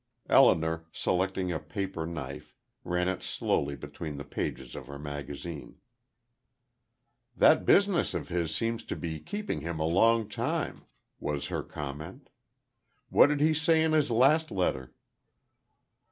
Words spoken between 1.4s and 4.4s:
a paper knife, ran it slowly between the